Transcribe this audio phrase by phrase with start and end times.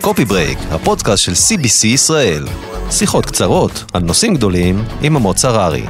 [0.00, 2.44] Coffee Break, הפודקאסט של CBC ישראל.
[2.90, 5.86] שיחות קצרות על נושאים גדולים עם עמוס הררי.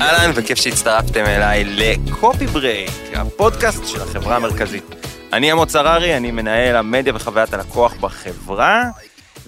[0.00, 4.84] אהלן, וכיף שהצטרפתם אליי ל Coffee Break, הפודקאסט של החברה המרכזית.
[5.32, 8.84] אני עמוס הררי, אני מנהל המדיה וחוויית הלקוח בחברה,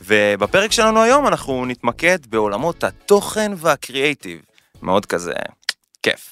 [0.05, 4.39] ובפרק שלנו היום אנחנו נתמקד בעולמות התוכן והקריאייטיב.
[4.83, 5.33] מאוד כזה
[6.03, 6.32] כיף.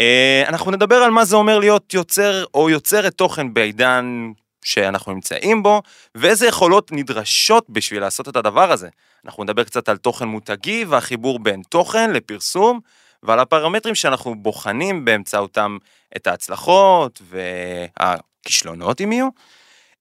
[0.00, 4.32] אה, אנחנו נדבר על מה זה אומר להיות יוצר או יוצרת תוכן בעידן
[4.64, 5.82] שאנחנו נמצאים בו,
[6.14, 8.88] ואיזה יכולות נדרשות בשביל לעשות את הדבר הזה.
[9.24, 12.80] אנחנו נדבר קצת על תוכן מותגי והחיבור בין תוכן לפרסום,
[13.22, 15.78] ועל הפרמטרים שאנחנו בוחנים באמצעותם
[16.16, 19.28] את ההצלחות והכישלונות אם יהיו.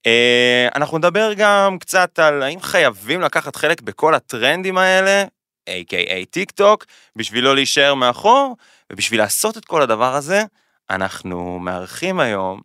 [0.06, 5.24] אה, אנחנו נדבר גם קצת על האם חייבים לקחת חלק בכל הטרנדים האלה,
[5.70, 8.56] a.k.a טיק טוק, בשביל לא להישאר מאחור,
[8.92, 10.44] ובשביל לעשות את כל הדבר הזה,
[10.90, 12.62] אנחנו מארחים היום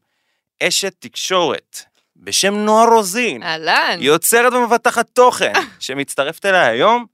[0.63, 1.81] אשת תקשורת
[2.17, 3.99] בשם נועה רוזין, אהלן.
[4.01, 7.07] יוצרת ומבטחת תוכן, שמצטרפת אליה היום.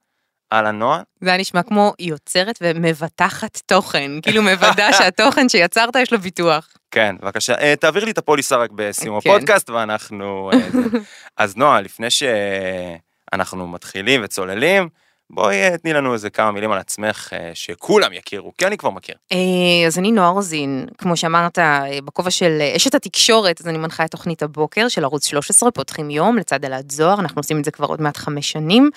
[0.52, 6.18] אהלן נועה, זה היה נשמע כמו יוצרת ומבטחת תוכן, כאילו מוודא שהתוכן שיצרת יש לו
[6.18, 6.68] ביטוח.
[6.90, 9.30] כן, בבקשה, אה, תעביר לי את הפוליסה רק בסיום כן.
[9.30, 10.50] הפודקאסט ואנחנו...
[10.52, 10.58] אה.
[11.36, 14.88] אז נועה, לפני שאנחנו מתחילים וצוללים,
[15.32, 18.90] בואי אה, תני לנו איזה כמה מילים על עצמך אה, שכולם יכירו, כי אני כבר
[18.90, 19.14] מכיר.
[19.32, 21.58] אה, אז אני נועה רוזין, כמו שאמרת,
[22.04, 26.36] בכובע של אשת התקשורת, אז אני מנחה את תוכנית הבוקר של ערוץ 13, פותחים יום
[26.36, 28.90] לצד אלעד זוהר, אנחנו עושים את זה כבר עוד מעט חמש שנים.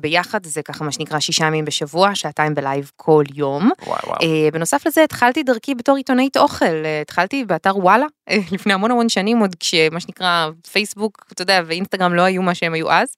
[0.00, 3.70] ביחד זה ככה מה שנקרא שישה ימים בשבוע, שעתיים בלייב כל יום.
[3.86, 4.18] וואו וואו.
[4.52, 8.06] בנוסף לזה התחלתי דרכי בתור עיתונאית אוכל, התחלתי באתר וואלה
[8.52, 12.74] לפני המון המון שנים עוד כשמה שנקרא פייסבוק, אתה יודע, ואינסטגרם לא היו מה שהם
[12.74, 13.14] היו אז,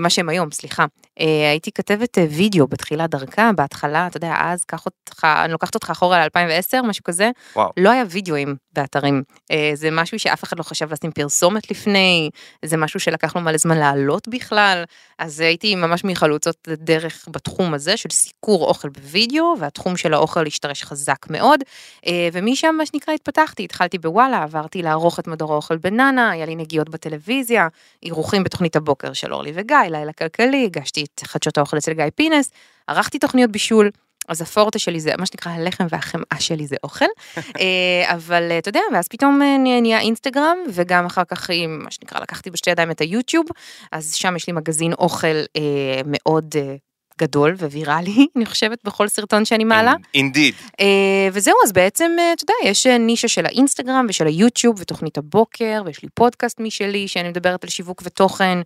[0.00, 0.84] מה שהם היום, סליחה.
[1.20, 5.74] אה, הייתי כתבת אה, וידאו בתחילת דרכה, בהתחלה, אתה יודע, אז קח אותך, אני לוקחת
[5.74, 7.70] אותך אחורה ל-2010, משהו כזה, וואו.
[7.76, 9.22] לא היה וידאוים באתרים.
[9.50, 12.30] אה, זה משהו שאף אחד לא חשב לשים פרסומת לפני,
[12.64, 14.84] זה משהו שלקח לו מלא זמן לעלות בכלל,
[15.18, 20.84] אז הייתי ממש מחלוצות דרך בתחום הזה של סיקור אוכל בווידאו, והתחום של האוכל השתרש
[20.84, 21.60] חזק מאוד,
[22.06, 26.56] אה, ומשם מה שנקרא התפתחתי, התחלתי בוואלה, עברתי לערוך את מדור האוכל בננה, היה לי
[26.56, 27.68] נגיעות בטלוויזיה,
[28.02, 32.50] אירוחים בתוכנית הבוקר של אורלי וגיא, לילה כלכלי, הגשתי את חדשות האוכל אצל גיא פינס,
[32.88, 33.90] ערכתי תוכניות בישול.
[34.28, 37.04] אז הפורטה שלי זה מה שנקרא הלחם והחמאה שלי זה אוכל,
[37.60, 41.80] אה, אבל אה, אתה יודע, ואז פתאום אה, נה- נהיה אינסטגרם, וגם אחר כך, עם,
[41.84, 43.46] מה שנקרא, לקחתי בשתי ידיים את היוטיוב,
[43.92, 45.26] אז שם יש לי מגזין אוכל
[45.56, 46.74] אה, מאוד אה,
[47.18, 49.94] גדול וויראלי, אני חושבת, בכל סרטון שאני מעלה.
[50.14, 50.54] אינדיד.
[50.80, 55.18] אה, וזהו, אז בעצם, אה, אתה יודע, יש אה, נישה של האינסטגרם ושל היוטיוב ותוכנית
[55.18, 58.58] הבוקר, ויש לי פודקאסט משלי, שאני מדברת על שיווק ותוכן.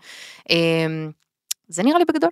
[0.51, 0.57] אה,
[1.69, 2.31] זה נראה לי בגדול.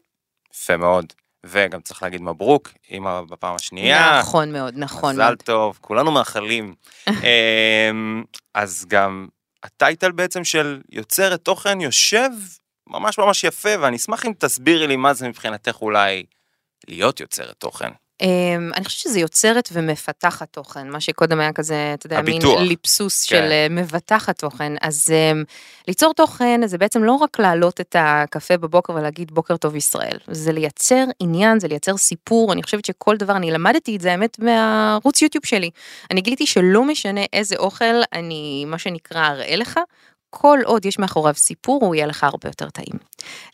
[0.55, 1.13] יפה מאוד.
[1.47, 4.19] וגם צריך להגיד מברוק, אמא בפעם השנייה.
[4.19, 5.43] נכון מאוד, נכון מזל מאוד.
[5.43, 6.75] טוב, כולנו מאחלים.
[8.55, 9.27] אז גם
[9.63, 12.29] הטייטל בעצם של יוצרת תוכן יושב
[12.87, 16.25] ממש ממש יפה, ואני אשמח אם תסבירי לי מה זה מבחינתך אולי
[16.89, 17.91] להיות יוצרת תוכן.
[18.21, 22.61] אמ, אני חושבת שזה יוצרת ומפתחת תוכן, מה שקודם היה כזה, אתה יודע, מין הביטוח.
[22.61, 23.37] ליפסוס כן.
[23.37, 24.73] של אה, מבטחת תוכן.
[24.81, 25.45] אז אמ,
[25.89, 30.53] ליצור תוכן זה בעצם לא רק להעלות את הקפה בבוקר ולהגיד בוקר טוב ישראל, זה
[30.53, 35.23] לייצר עניין, זה לייצר סיפור, אני חושבת שכל דבר, אני למדתי את זה האמת מהערוץ
[35.23, 35.71] יוטיוב שלי.
[36.11, 39.81] אני גיליתי שלא משנה איזה אוכל אני, מה שנקרא, אראה לך.
[40.37, 42.99] כל עוד יש מאחוריו סיפור, הוא יהיה לך הרבה יותר טעים.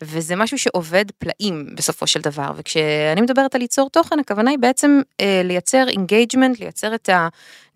[0.03, 5.01] וזה משהו שעובד פלאים בסופו של דבר, וכשאני מדברת על ליצור תוכן, הכוונה היא בעצם
[5.21, 7.09] אה, לייצר engagement, לייצר את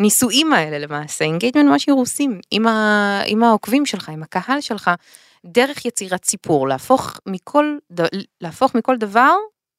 [0.01, 4.91] הנישואים האלה למעשה, engagement ממש אירוסים, עם, ה, עם העוקבים שלך, עם הקהל שלך,
[5.47, 8.01] דרך יצירת סיפור, להפוך מכל, ד,
[8.41, 9.35] להפוך מכל דבר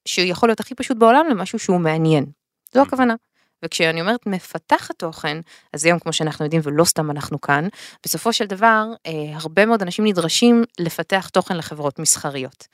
[0.07, 2.25] שיכול להיות הכי פשוט בעולם למשהו שהוא מעניין.
[2.73, 3.15] זו הכוונה.
[3.63, 5.37] וכשאני אומרת מפתחת תוכן,
[5.73, 7.67] אז היום כמו שאנחנו יודעים ולא סתם אנחנו כאן,
[8.05, 12.67] בסופו של דבר אה, הרבה מאוד אנשים נדרשים לפתח תוכן לחברות מסחריות.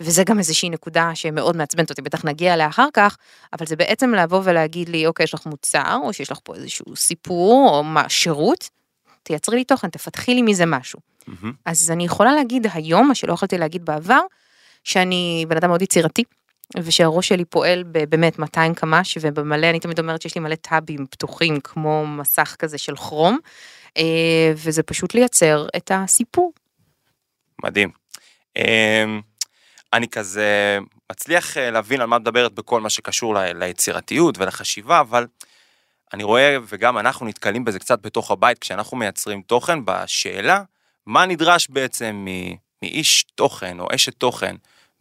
[0.00, 3.16] וזה גם איזושהי נקודה שמאוד מעצבנת אותי, בטח נגיע אליה אחר כך,
[3.52, 6.96] אבל זה בעצם לבוא ולהגיד לי, אוקיי, יש לך מוצר, או שיש לך פה איזשהו
[6.96, 8.68] סיפור, או מה, שירות,
[9.22, 10.98] תייצרי לי תוכן, תפתחי לי מזה משהו.
[11.26, 11.52] מהמם.
[11.64, 14.20] אז אני יכולה להגיד היום, מה שלא יכולתי להגיד בעבר,
[14.84, 16.24] שאני בן אדם מאוד יצירתי,
[16.76, 21.60] ושהראש שלי פועל באמת 200 קמ"ש, ובמלא, אני תמיד אומרת שיש לי מלא טאבים פתוחים,
[21.60, 23.38] כמו מסך כזה של כרום,
[23.96, 26.52] אה, וזה פשוט לייצר את הסיפור.
[27.64, 27.90] מדהים.
[28.56, 29.20] אמ,
[29.92, 30.78] אני כזה
[31.12, 35.26] מצליח אה, להבין על מה מדברת בכל מה שקשור ליצירתיות ולחשיבה, אבל
[36.14, 40.62] אני רואה, וגם אנחנו נתקלים בזה קצת בתוך הבית, כשאנחנו מייצרים תוכן, בשאלה,
[41.06, 44.56] מה נדרש בעצם מ- מאיש תוכן או אשת תוכן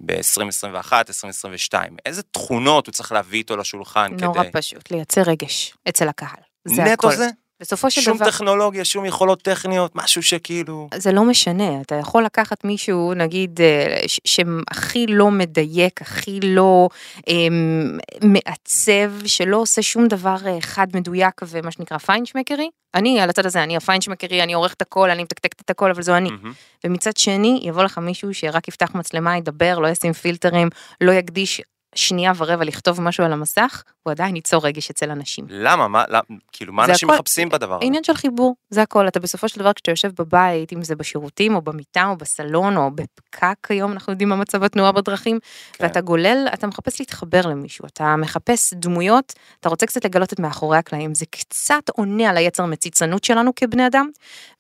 [0.06, 1.98] ב-2021, 2022?
[2.06, 4.52] איזה תכונות הוא צריך להביא איתו לשולחן נורא כדי...
[4.52, 6.44] פשוט, לייצר רגש אצל הקהל.
[6.68, 7.16] זה נטו הכל.
[7.16, 7.30] זה?
[7.60, 10.90] בסופו של שום דבר, טכנולוגיה, שום יכולות טכניות, משהו שכאילו...
[10.96, 16.90] זה לא משנה, אתה יכול לקחת מישהו, נגיד, אה, שהכי לא מדייק, הכי לא
[17.28, 22.70] אמ, מעצב, שלא עושה שום דבר אה, חד מדויק ומה שנקרא פיינשמקרי.
[22.96, 26.16] אני על הצד הזה, אני הפיינשמקרי, אני עורכת הכל, אני מתקתקת את הכל, אבל זו
[26.18, 26.30] אני.
[26.30, 26.54] מהמם.
[26.86, 30.70] ומצד שני, יבוא לך מישהו שרק יפתח מצלמה, ידבר, לא ישים פילטרים,
[31.02, 31.62] לא יקדיש
[31.98, 35.46] שנייה ורבע לכתוב משהו על המסך, הוא עדיין ייצור רגש אצל אנשים.
[35.50, 35.88] למה?
[35.88, 36.22] מה, למה?
[36.52, 37.86] כאילו, מה אנשים הכל- מחפשים בדבר הזה?
[37.86, 39.08] עניין של חיבור, זה הכל.
[39.08, 42.92] אתה בסופו של דבר, כשאתה יושב בבית, אם זה בשירותים, או במיטה, או בסלון, או
[42.96, 45.40] בפקק היום, אנחנו יודעים מה מצב התנועה בדרכים,
[45.74, 45.84] כן.
[45.84, 50.78] ואתה גולל, אתה מחפש להתחבר למישהו, אתה מחפש דמויות, אתה רוצה קצת לגלות את מאחורי
[50.78, 54.10] הקלעים, זה קצת עונה על היצר מציצנות שלנו כבני אדם,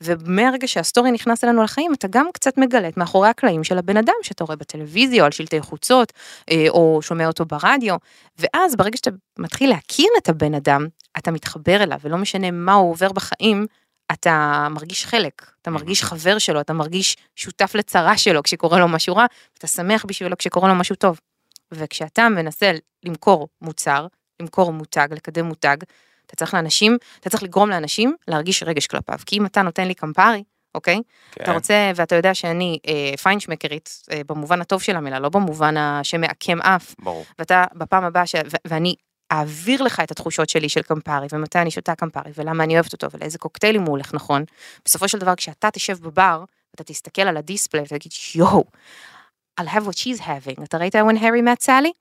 [0.01, 4.13] ומהרגע שהסטורי נכנס אלינו לחיים, אתה גם קצת מגלה את מאחורי הקלעים של הבן אדם
[4.24, 6.13] שאתה רואה בטלוויזיה, או על שלטי חוצות,
[6.51, 7.95] אה, או שומע אותו ברדיו,
[8.38, 9.09] ואז ברגע שאתה
[9.39, 10.88] מתחיל להכיר את הבן אדם,
[11.18, 13.65] אתה מתחבר אליו, ולא משנה מה הוא עובר בחיים,
[14.12, 19.15] אתה מרגיש חלק, אתה מרגיש חבר שלו, אתה מרגיש שותף לצרה שלו כשקורה לו משהו
[19.15, 19.25] רע,
[19.57, 21.19] אתה שמח בשבילו כשקורה לו משהו טוב.
[21.71, 22.71] וכשאתה מנסה
[23.03, 24.07] למכור מוצר,
[24.39, 25.77] למכור מותג, לקדם מותג,
[26.25, 29.19] אתה צריך לאנשים, אתה צריך לגרום לאנשים להרגיש רגש כלפיו.
[29.25, 30.44] כי אם אתה נותן לי קמפרי,
[30.77, 31.01] אוקיי?
[31.31, 31.44] כן.
[31.44, 36.00] אתה רוצה, ואתה יודע שאני אה, פיינשמקרית, אה, במובן הטוב של המילה, לא במובן ה-
[36.03, 37.25] שמעקם אף, ברור.
[37.39, 38.35] ואתה בפעם הבאה, ש...
[38.35, 38.95] ו- ואני
[39.31, 43.07] אעביר לך את התחושות שלי של קמפרי, ומתי אני שותה קמפרי, ולמה אני אוהבת אותו,
[43.13, 44.44] ולאיזה קוקטיילים הוא הולך נכון.
[44.85, 46.44] בסופו של דבר, כשאתה תשב בבר,
[46.75, 48.63] אתה תסתכל על הדיספליי ותגיד, יואו,
[49.62, 50.63] I'll have what she's having.
[50.63, 51.91] אתה ראית when Harry met Sally?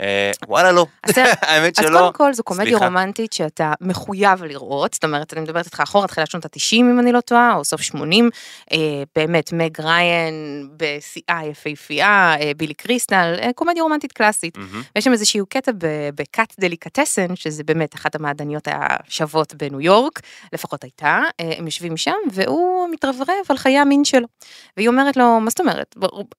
[0.00, 0.86] אה, וואלה לא.
[1.42, 1.98] האמת אז שלא.
[1.98, 2.78] קודם כל זו קומדיה.
[2.78, 7.12] רומנטית שאתה מחויב לראות, זאת אומרת, אני מדברת איתך אחורה, תחילת שנות ה-90 אם אני
[7.12, 8.30] לא טועה, או סוף 80,
[8.72, 8.78] אה,
[9.16, 14.58] באמת מג ריין בשיאה יפהפייה, אה, בילי קריסטל, קומדיה רומנטית קלאסית.
[14.96, 20.20] ויש שם איזשהו קטע ב- בכץ דליקטסן, שזה באמת אחת המעדניות השוות בניו יורק,
[20.52, 24.26] לפחות הייתה, הם יושבים שם, והוא מתרברב על חיי המין שלו.
[24.76, 25.94] והיא אומרת לו, מה זאת אומרת?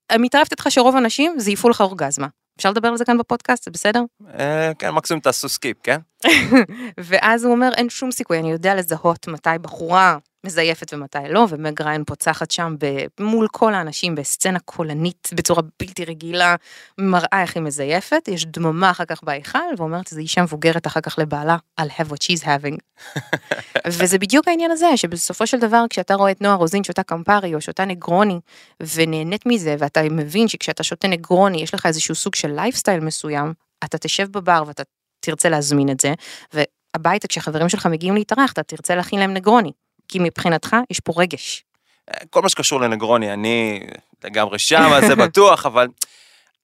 [0.10, 2.28] אני מתערבת איתך שרוב האנשים זייפו לך אורגזמה.
[2.58, 4.04] אפשר לדבר על זה כאן בפודקאסט, זה בסדר?
[4.40, 6.00] אה, כן, מקסימום תעשו skip, כן?
[6.98, 11.82] ואז הוא אומר, אין שום סיכוי, אני יודע לזהות מתי בחורה מזייפת ומתי לא, ומג
[11.82, 12.76] ריין פוצחת שם
[13.20, 16.56] מול כל האנשים בסצנה קולנית בצורה בלתי רגילה,
[16.98, 21.20] מראה איך היא מזייפת, יש דממה אחר כך בהיכל, ואומרת איזו אישה מבוגרת אחר כך
[21.20, 22.78] לבעלה, I'll have what she's having.
[23.88, 27.62] וזה בדיוק העניין הזה, שבסופו של דבר, כשאתה רואה את נועה רוזין שותה קמפרי או
[27.62, 28.40] שותה נגרוני,
[28.96, 33.54] ונהנית מזה, ואתה מבין שכשאתה שותה נגרוני, יש לך איזשהו סוג של לייפסטייל מסוים,
[33.84, 34.84] אתה תשב בבר ואתה
[35.20, 36.14] תרצה להזמין את זה,
[36.54, 39.72] והביתה כשחברים שלך מגיעים להתארח, אתה תרצה להכין להם נגרוני.
[40.08, 41.64] כי מבחינתך יש פה רגש.
[42.10, 43.80] אה, כל מה שקשור לנגרוני, אני
[44.24, 45.88] לגמרי שם, זה בטוח, אבל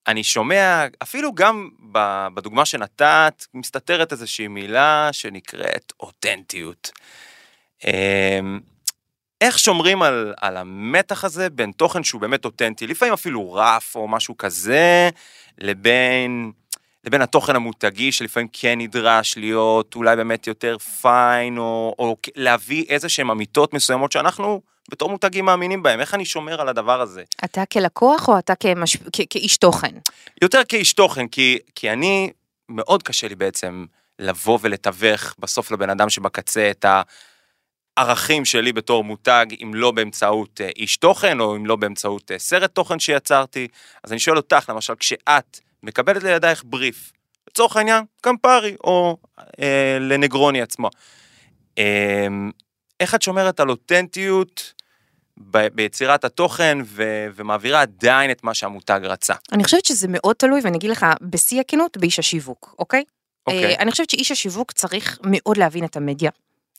[0.08, 1.70] אני שומע, אפילו גם
[2.34, 6.92] בדוגמה שנתת, מסתתרת איזושהי מילה שנקראת אותנטיות.
[7.86, 8.60] אמ,
[9.42, 14.08] איך שומרים על, על המתח הזה בין תוכן שהוא באמת אותנטי, לפעמים אפילו רף או
[14.08, 15.10] משהו כזה,
[15.58, 16.52] לבין,
[17.06, 23.10] לבין התוכן המותגי שלפעמים כן נדרש להיות אולי באמת יותר פיין, או, או להביא איזה
[23.10, 24.62] שהם אמיתות מסוימות שאנחנו
[24.92, 27.24] בתור מותגים מאמינים בהם, איך אני שומר על הדבר הזה?
[27.46, 28.98] אתה כלקוח או אתה כמש...
[28.98, 29.92] כ- כאיש תוכן?
[30.42, 32.32] יותר כאיש תוכן, כי, כי אני,
[32.70, 33.86] מאוד קשה לי בעצם
[34.20, 36.86] לבוא ולתווך בסוף לבן אדם שבקצה את
[37.98, 42.40] הערכים שלי בתור מותג, אם לא באמצעות אה, איש תוכן, או אם לא באמצעות אה,
[42.40, 43.68] סרט תוכן שיצרתי.
[44.04, 47.12] אז אני שואל אותך, למשל, כשאת מקבלת לידייך בריף,
[47.50, 49.18] לצורך העניין, קמפרי, או
[49.62, 50.90] אה, לנגרוני עצמו,
[51.78, 52.28] אה,
[53.00, 54.74] איך את שומרת על אותנטיות
[55.38, 59.34] ב- ביצירת התוכן ו- ומעבירה עדיין את מה שהמותג רצה?
[59.52, 63.04] אני חושבת שזה מאוד תלוי, ואני אגיד לך, בשיא הכנות, באיש השיווק, אוקיי?
[63.48, 63.66] אוקיי.
[63.66, 66.32] אה, אני חושבת שאיש השיווק צריך מאוד להבין את המדיה.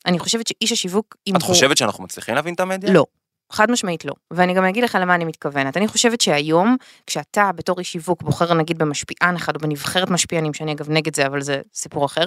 [0.07, 1.49] אני חושבת שאיש השיווק, אם את הוא...
[1.49, 2.93] חושבת שאנחנו מצליחים להבין את המדיה?
[2.93, 3.05] לא.
[3.53, 4.13] חד משמעית לא.
[4.31, 5.77] ואני גם אגיד לך למה אני מתכוונת.
[5.77, 10.73] אני חושבת שהיום, כשאתה בתור איש שיווק בוחר נגיד במשפיען אחד או בנבחרת משפיענים, שאני
[10.73, 12.25] אגב נגד זה, אבל זה סיפור אחר,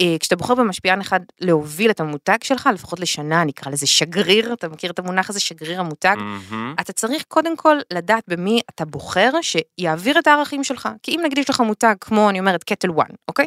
[0.00, 4.68] אה, כשאתה בוחר במשפיען אחד להוביל את המותג שלך, לפחות לשנה, נקרא לזה שגריר, אתה
[4.68, 6.16] מכיר את המונח הזה, שגריר המותג?
[6.18, 6.74] מהמם.
[6.80, 10.88] אתה צריך קודם כל לדעת במי אתה בוחר שיעביר את הערכים שלך.
[11.02, 13.46] כי אם נגיד יש לך מותג כמו, אני אומרת, Ketel One, אוקיי?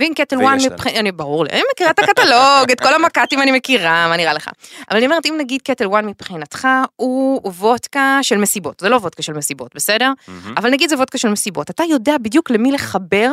[0.00, 0.74] ואם Ketel One, לנו.
[0.74, 0.86] מבח...
[0.86, 4.50] אני ברור לי, אני מכירה את הקטלוג, את כל המק"טים אני מכירה, מה נראה לך?
[4.90, 6.57] אבל אני אומרת, אם נגיד Ketel One מבחינתך
[6.96, 10.12] הוא וודקה של מסיבות, זה לא וודקה של מסיבות, בסדר?
[10.28, 10.54] מהמם.
[10.56, 13.32] אבל נגיד זה וודקה של מסיבות, אתה יודע בדיוק למי לחבר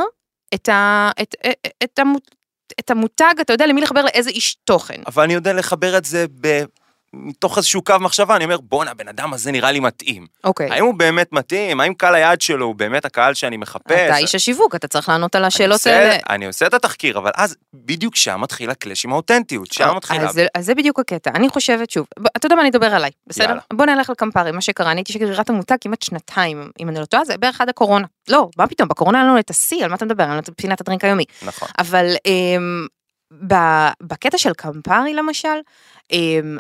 [0.54, 1.12] את, ה...
[1.22, 2.36] את, את, את, המות...
[2.80, 5.02] את המותג, אתה יודע למי לחבר לאיזה איש תוכן.
[5.08, 6.26] אבל אני יודע לחבר את זה
[7.16, 10.28] מתוך איזשהו קו מחשבה, אני אומר, בואנה, הבן אדם הזה נראה לי מתאים.
[10.44, 10.72] אוקיי.
[10.72, 11.80] האם הוא באמת מתאים?
[11.80, 13.92] האם קהל היעד שלו הוא באמת הקהל שאני מחפש?
[13.92, 16.18] אתה איש השיווק, אתה צריך לענות על אני השאלות עושה- האלה.
[16.30, 20.30] אני עושה את התחקיר, אבל אז בדיוק שם מתחיל הקלאש עם האותנטיות, שם מתחילה...
[20.30, 21.32] אז אז זה בדיוק הקטע.
[21.36, 23.46] אני חושבת, שוב, ב- אתה יודע מה, אני אדבר עליי, בסדר?
[23.48, 23.62] יאללה.
[23.74, 27.06] בוא נלך על קמפרי, מה שקרה, אני הייתי שגרירת המותג כמעט שנתיים, אם אני לא
[27.06, 28.08] טועה, זה בערך עד הקורונה.
[28.30, 30.26] לא, מה פתאום, בקורונה היה לנו את השיא, על מה אתה מדבר?
[30.58, 31.24] פינת הדרינק היומי.
[31.42, 31.68] נכון.
[31.80, 32.88] אבל אמ,
[34.04, 35.48] בקטע של קמפרי למשל,
[36.12, 36.58] אמ,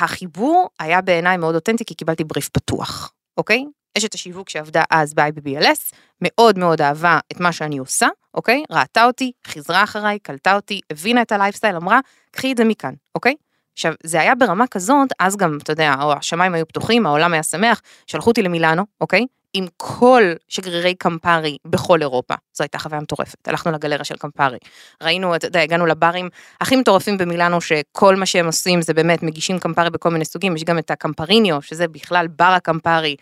[0.00, 3.64] החיבור היה בעיניי מאוד אותנטי כי קיבלתי בריף פתוח, אוקיי?
[3.98, 8.62] אשת השיווק שעבדה אז ב-IBBLS, מאוד מאוד אהבה את מה שאני עושה, אוקיי?
[8.70, 13.34] ראתה אותי, חיזרה אחריי, קלטה אותי, הבינה את הלייפסטייל, אמרה, קחי את זה מכאן, אוקיי?
[13.72, 17.82] עכשיו, זה היה ברמה כזאת, אז גם, אתה יודע, השמיים היו פתוחים, העולם היה שמח,
[18.06, 19.26] שלחו אותי למילאנו, אוקיי?
[19.54, 22.34] עם כל שגרירי קמפרי בכל אירופה.
[22.54, 23.48] זו הייתה חוויה מטורפת.
[23.48, 24.58] הלכנו לגלריה של קמפרי.
[25.02, 26.28] ראינו, אתה יודע, הגענו לברים
[26.60, 30.64] הכי מטורפים במילאנו, שכל מה שהם עושים זה באמת מגישים קמפרי בכל מיני סוגים, יש
[30.64, 33.16] גם את הקמפרינו, שזה בכלל בר הקמפרי,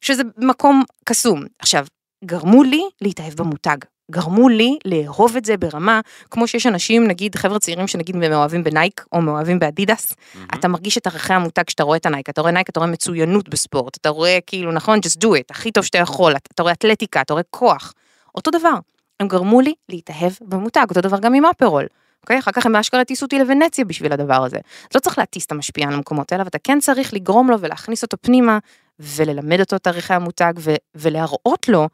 [0.00, 1.44] שזה מקום קסום.
[1.58, 1.86] עכשיו,
[2.24, 3.76] גרמו לי להתאהב במותג.
[4.14, 9.04] גרמו לי לאהוב את זה ברמה, כמו שיש אנשים, נגיד חבר'ה צעירים שנגיד מאוהבים בנייק
[9.12, 10.14] או מאוהבים באדידס,
[10.54, 13.48] אתה מרגיש את ערכי המותג כשאתה רואה את הנייק, אתה רואה נייק, אתה רואה מצוינות
[13.48, 16.72] בספורט, אתה רואה כאילו, נכון, just do it, הכי טוב שאתה יכול, אתה אתה רואה
[16.72, 17.94] אתלטיקה, אתה רואה כוח.
[18.34, 18.74] אותו דבר,
[19.20, 21.86] הם גרמו לי להתאהב במותג, אותו דבר גם עם אפרול.
[22.22, 22.38] אוקיי?
[22.38, 24.58] אחר כך הם אשכרה הטיסו אותי לוונציה בשביל הדבר הזה.
[24.94, 28.16] לא צריך להטיס את המשפיען למקומות האלה, אבל אתה כן צריך לגרום לו ולהכניס אותו
[28.20, 28.58] פנימה,
[28.98, 31.88] וללמד אותו את ערכי המותג, ו- ולהראות לו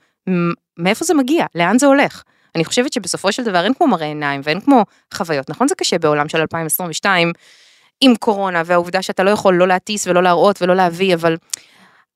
[0.82, 2.22] מאיפה זה מגיע, לאן זה הולך.
[2.54, 4.84] אני חושבת שבסופו של דבר אין כמו מראה עיניים ואין כמו
[5.14, 5.50] חוויות.
[5.50, 7.32] נכון זה קשה בעולם של 2022,
[8.00, 11.36] עם קורונה והעובדה שאתה לא יכול לא להטיס ולא להראות ולא להביא, אבל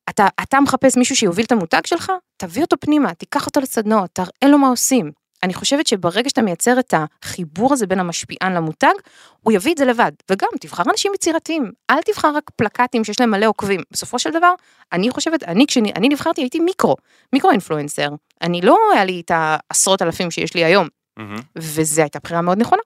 [0.09, 4.51] אתה, אתה מחפש מישהו שיוביל את המותג שלך, תביא אותו פנימה, תיקח אותו לסדנאות, תראה
[4.51, 5.24] לו מה עושים.
[5.45, 8.93] אני חושבת שברגע שאתה מייצר את החיבור הזה בין המשפיען למותג,
[9.41, 10.13] הוא יביא את זה לבד.
[10.31, 13.81] וגם, תבחר אנשים יצירתיים, אל תבחר רק פלקטים שיש להם מלא עוקבים.
[13.91, 14.55] בסופו של דבר,
[14.93, 16.97] אני חושבת, אני כשאני אני נבחרתי הייתי micro,
[17.33, 18.09] micro influencer.
[18.43, 21.39] אני לא היה לי את העשרות אלפים שיש לי היום, מהמם.
[21.57, 22.83] וזו הייתה בחירה מאוד נכונה.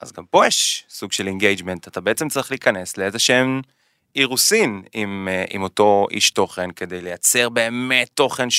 [0.00, 3.62] אז גם פה יש סוג של engagement, אתה בעצם צריך להיכנס לאיזה שהם
[4.16, 8.50] אירוסין עם, אה, עם אותו איש תוכן, כדי לייצר באמת תוכן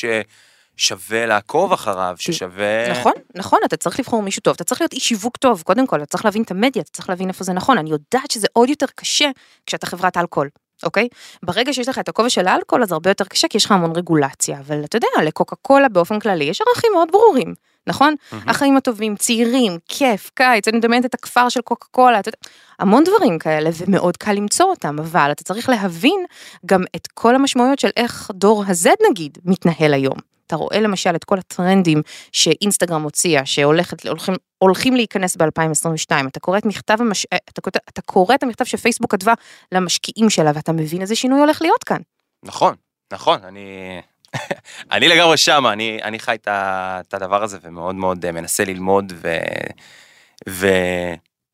[0.80, 2.92] ששווה לעקוב אחריו, ששווה...
[2.92, 5.98] נכון, נכון, אתה צריך לבחור מישהו טוב, אתה צריך להיות איש שיווק טוב, קודם כל,
[5.98, 8.70] אתה צריך להבין את המדיה, אתה צריך להבין איפה זה נכון, אני יודעת שזה עוד
[8.70, 9.30] יותר קשה
[9.66, 10.50] כשאתה חברת אלכוהול.
[10.84, 11.08] אוקיי?
[11.44, 13.96] ברגע שיש לך את הכובע של האלכוהול, אז הרבה יותר קשה, כי יש לך המון
[13.96, 17.54] רגולציה, אבל אתה יודע, לקוקה קולה באופן כללי יש ערכים מאוד ברורים,
[17.88, 18.16] נכון?
[18.32, 18.50] מהמם.
[18.50, 22.38] החיים הטובים, צעירים, כיף, קיץ, אני מדמיינת את הכפר של קוקה קולה, אתה יודע,
[22.80, 26.26] המון דברים כאלה, ומאוד קל למצוא אותם, אבל אתה צריך להבין
[26.66, 30.29] גם את כל המשמעויות של איך דור ה-Z נגיד מתנהל היום.
[30.50, 32.02] אתה רואה למשל את כל הטרנדים
[32.32, 37.26] שאינסטגרם הוציאה, שהולכת, הולכים, הולכים להיכנס ב-2022, אתה קורא את מכתב המש...
[37.34, 39.34] אה, אתה, כותב- אתה קורא את המכתב שפייסבוק כתבה
[39.72, 42.02] למשקיעים שלה, ואתה מבין איזה שינוי הולך להיות כאן.
[42.44, 42.76] נכון,
[43.14, 44.02] נכון, אני...
[44.92, 49.38] אני לגמרי שם, אני, אני חי את הדבר הזה ומאוד מאוד אה, מנסה ללמוד ו,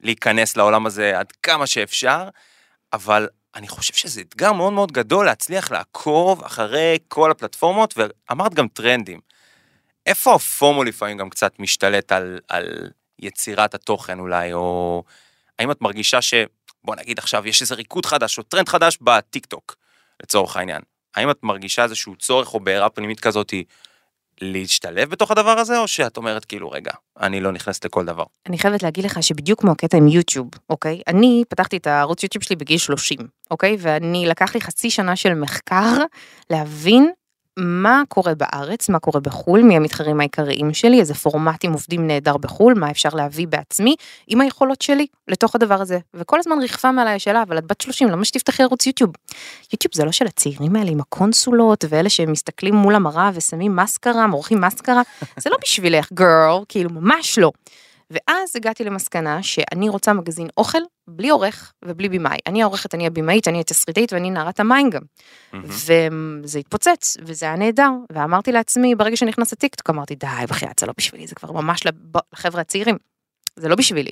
[0.04, 2.30] ולהיכנס לעולם הזה עד כמה שאפשר,
[2.94, 8.68] אבל אני חושב שזה אתגר מאוד מאוד גדול להצליח לעקוב אחרי כל הפלטפורמות, ואמרת גם
[8.68, 9.20] טרנדים.
[10.06, 15.04] איפה ה FOMO לפעמים גם קצת משתלט על, על יצירת התוכן אולי, או
[15.60, 16.34] האם את מרגישה ש...
[16.84, 19.76] בוא נגיד עכשיו יש איזה ריקוד חדש או טרנד חדש בטיק טוק,
[20.24, 20.82] לצורך העניין.
[21.16, 23.54] האם את מרגישה איזשהו צורך או בעירה פנימית כזאת
[24.42, 28.24] להשתלב בתוך הדבר הזה, או שאת אומרת כאילו, רגע, אני לא נכנסת לכל דבר.
[28.50, 31.02] אני חייבת להגיד לך שבדיוק כמו הקטע עם יוטיוב, אוקיי?
[31.08, 33.20] אני פתחתי את הערוץ יוטיוב שלי בגיל 30,
[33.52, 33.78] אוקיי?
[33.80, 35.94] ואני לקח לי חצי שנה של מחקר
[36.50, 37.12] להבין
[37.60, 42.74] מה קורה בארץ, מה קורה בחו"ל, מי המתחרים העיקריים שלי, איזה פורמטים עובדים נהדר בחו"ל,
[42.74, 43.96] מה אפשר להביא בעצמי,
[44.28, 46.00] עם היכולות שלי, לתוך הדבר הזה.
[46.14, 49.12] וכל הזמן ריחפה מעליי השאלה, אבל את בת 30, למה שתפתחי ערוץ יוטיוב?
[49.74, 54.62] יוטיוב זה לא של הצעירים האלה עם הקונסולות, ואלה שמסתכלים מול המראה ושמים מסקרה, מורחים
[54.62, 55.02] מסקרה,
[55.38, 57.52] זה לא בשבילך, girl, כאילו ממש לא.
[58.12, 62.38] ואז הגעתי למסקנה שאני רוצה מגזין אוכל בלי עורך ובלי במאי.
[62.48, 65.02] אני העורכת, אני הבמאית, אני התסריטאית ואני נערת המים גם.
[66.44, 67.90] וזה התפוצץ, וזה היה נהדר.
[68.12, 71.94] ואמרתי לעצמי, ברגע שנכנס הטיקטוק, אמרתי, די, בחייאת, זה לא בשבילי, זה כבר ממש לב-
[72.34, 72.98] לחבר'ה הצעירים.
[73.56, 74.12] זה לא בשבילי.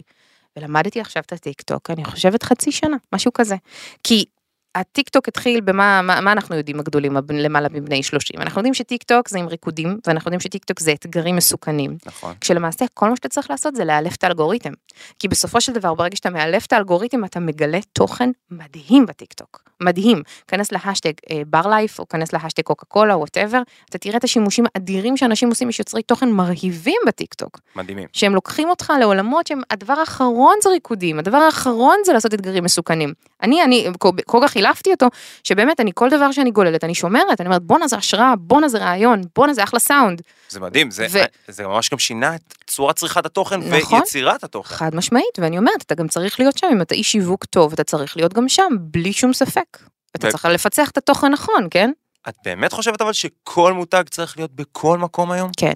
[0.58, 3.56] ולמדתי עכשיו את הטיקטוק, אני חושבת חצי שנה, משהו כזה.
[4.04, 4.26] כי
[4.76, 9.04] הטיק טוק התחיל במה מה, מה אנחנו יודעים הגדולים למעלה מבני 30 אנחנו יודעים שטיק
[9.04, 11.98] טוק זה עם ריקודים ואנחנו יודעים שטיק טוק זה אתגרים מסוכנים.
[12.06, 12.34] נכון.
[12.42, 14.72] כשלמעשה כל מה שאתה צריך לעשות זה לאלף את האלגוריתם.
[15.20, 19.64] כי בסופו של דבר ברגע שאתה מאלף את האלגוריתם אתה מגלה תוכן מדהים בטיק טוק
[19.82, 20.22] מדהים.
[20.48, 21.12] כנס ל hashtag
[21.48, 25.70] bar life או כנס להשטג קוקה קולה whatever אתה תראה את השימושים האדירים שאנשים עושים
[25.70, 28.08] יש יוצרי תוכן מרהיבים בטיק טוק מדהימים.
[28.14, 33.14] שהם לוקחים אותך לעולמות שהם הדבר האחרון זה ריקודים הדבר האחרון זה לעשות אתגרים מסוכנים.
[33.44, 33.88] אני אני
[34.26, 35.08] כל כך אילפתי אותו
[35.44, 38.78] שבאמת אני כל דבר שאני גוללת אני שומרת אני אומרת בואנה זה השראה בואנה זה
[38.78, 42.96] רעיון בואנה זה אחלה סאונד זה מדהים, זה, ו- זה ממש גם שינה את צורת
[42.96, 44.00] צריכת התוכן נכון.
[44.00, 44.76] ויצירת התוכן.
[44.76, 47.84] חד משמעית ואני אומרת אתה גם צריך להיות שם אם אתה איש שיווק טוב אתה
[47.84, 49.78] צריך להיות גם שם בלי שום ספק.
[50.16, 51.92] אתה ו- צריך לפצח את התוכן נכון כן
[52.30, 55.52] את באמת חושבת אבל שכל מותג צריך להיות בכל מקום היום?
[55.58, 55.74] כן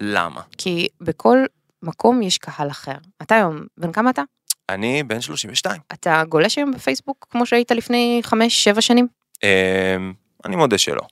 [0.00, 0.40] למה?
[0.58, 1.38] כי בכל
[1.82, 4.22] מקום יש קהל אחר אתה היום בן כמה אתה
[4.68, 5.80] אני בן 32.
[5.92, 9.06] אתה גולש היום בפייסבוק כמו שהיית לפני 5-7 שנים
[9.42, 10.12] אמ,
[10.44, 11.02] אני מודה שלא.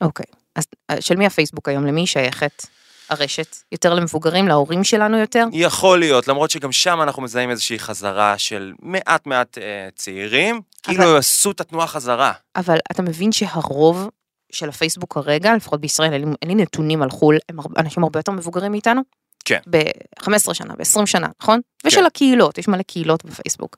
[0.00, 0.26] אוקיי.
[0.56, 1.86] אז אה, של מי הפייסבוק היום?
[1.86, 2.66] למי היא שייכת?
[3.10, 3.56] הרשת?
[3.72, 4.48] יותר למבוגרים?
[4.48, 5.44] להורים שלנו יותר?
[5.52, 11.16] יכול להיות, למרות שגם שם אנחנו מזהים איזושהי חזרה של מעט מעט אה, צעירים, כאילו
[11.16, 12.32] עשו את התנועה חזרה.
[12.56, 14.08] אבל אתה מבין שהרוב
[14.52, 18.72] של הפייסבוק כרגע, לפחות בישראל, אין לי, נתונים על חו"ל, הם אנשים הרבה יותר מבוגרים
[18.72, 19.02] מאיתנו?
[19.44, 19.58] כן.
[19.70, 21.60] ב-15 שנה, ב-20 שנה, נכון?
[21.86, 22.06] ושל כן.
[22.06, 23.76] הקהילות, יש מלא קהילות בפייסבוק.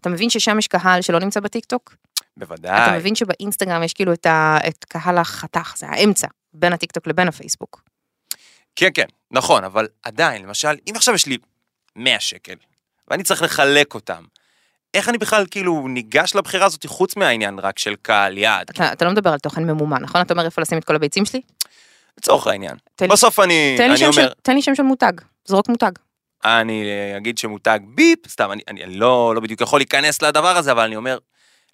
[0.00, 1.94] אתה מבין ששם יש קהל שלא נמצא בטיקטוק?
[2.36, 2.84] בוודאי.
[2.84, 7.28] אתה מבין שבאינסטגרם יש כאילו את, ה, את קהל החתך, זה האמצע, בין הטיקטוק לבין
[7.28, 7.82] הפייסבוק.
[8.76, 11.38] כן, כן, נכון, אבל עדיין, למשל, אם עכשיו יש לי
[11.96, 12.54] 100 שקל,
[13.08, 14.24] ואני צריך לחלק אותם,
[14.94, 19.04] איך אני בכלל כאילו ניגש לבחירה הזאת חוץ מהעניין רק של קהל יעד, אתה, אתה
[19.04, 20.20] לא מדבר על תוכן ממומן, נכון?
[20.20, 21.40] אתה אומר איפה לשים את כל הביצים שלי?
[22.18, 22.76] לצורך העניין.
[22.94, 25.12] תן לי- בסוף אני, תן לי, אני אומר, של, תן לי שם של מותג,
[25.44, 25.90] זרוק מותג.
[26.44, 26.84] אני
[27.16, 30.96] אגיד שמותג ביפ, סתם, אני, אני לא, לא בדיוק יכול להיכנס לדבר הזה, אבל אני
[30.96, 31.18] אומר,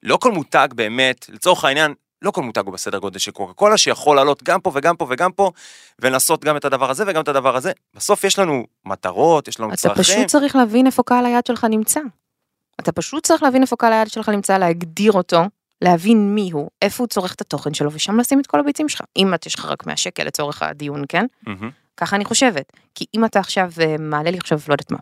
[0.03, 3.77] לא כל מותג באמת, לצורך העניין, לא כל מותג הוא בסדר גודל של קוקה קולה,
[3.79, 5.51] שיכול לעלות גם פה וגם פה וגם פה,
[5.99, 7.73] ולעשות גם את הדבר הזה וגם את הדבר הזה.
[7.95, 10.03] בסוף יש לנו מטרות, יש לנו אתה צרכים.
[10.05, 12.01] פשוט צריך להבין איפה קהל היעד שלך נמצא.
[12.81, 15.43] אתה פשוט צריך להבין איפה קהל היעד שלך נמצא, להגדיר אותו,
[15.83, 19.01] להבין מי הוא, איפה הוא צורך את התוכן שלו, ושם לשים את כל הביצים שלך.
[19.17, 21.27] אם את יש לך רק 100 שקל לצורך הדיון, כן?
[21.47, 21.71] מהמם.
[21.97, 22.73] ככה אני חושבת.
[22.95, 24.99] כי אם אתה עכשיו אה, מעלה לי עכשיו, לא יודעת מה,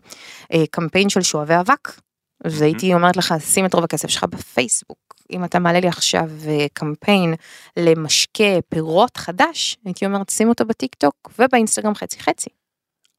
[0.53, 1.99] אה, קמפיין של שואבי אבק,
[2.45, 4.97] אז הייתי אומרת לך, שים את רוב הכסף שלך בפייסבוק.
[5.31, 7.33] אם אתה מעלה לי עכשיו אה, קמפיין
[7.77, 12.49] למשקה פירות חדש, הייתי אומרת, שים אותו בטיק טוק ובאינסטגרם חצי חצי.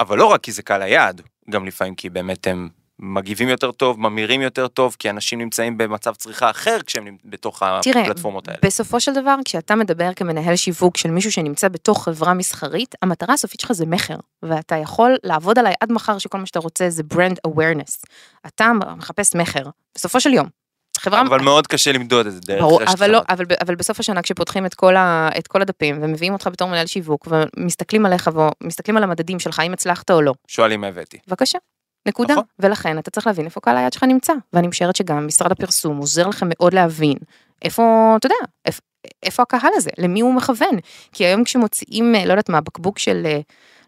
[0.00, 2.68] אבל לא רק כי זה קהל היעד, גם לפעמים כי באמת הם
[3.04, 8.02] מגיבים יותר טוב, ממירים יותר טוב, כי אנשים נמצאים במצב צריכה אחר כשהם בתוך תראה,
[8.02, 8.58] הפלטפורמות האלה.
[8.64, 13.60] בסופו של דבר, כשאתה מדבר כמנהל שיווק של מישהו שנמצא בתוך חברה מסחרית, המטרה הסופית
[13.60, 17.50] שלך זה מכר, ואתה יכול לעבוד עליי עד מחר שכל מה שאתה רוצה זה brand
[17.50, 18.04] awareness.
[18.46, 20.46] אתה מחפש מכר, בסופו של יום.
[20.98, 21.20] חברה...
[21.20, 23.20] אבל מאוד קשה למדוד את זה דרך ברור, רשת אבל, לא.
[23.28, 26.86] אבל, אבל בסוף השנה כשפותחים את כל, ה, את כל הדפים ומביאים אותך בתור מנהל
[26.86, 28.30] שיווק ומסתכלים עליך
[28.62, 31.18] ומסתכלים על המדדים שלך אם הצלחת או לא, שואלים מה הבאתי.
[31.28, 31.58] בבקשה.
[32.06, 32.32] נקודה.
[32.32, 32.44] נכון.
[32.58, 34.32] ולכן אתה צריך להבין איפה קהל היעד שלך נמצא.
[34.52, 37.16] ואני משערת שגם משרד הפרסום עוזר לכם מאוד להבין
[37.62, 38.34] איפה, אתה יודע,
[38.66, 38.80] איפה,
[39.22, 40.76] איפה הקהל הזה, למי הוא מכוון.
[41.12, 43.42] כי היום כשמוציאים, אה, לא יודעת מה, בקבוק של, אה, לא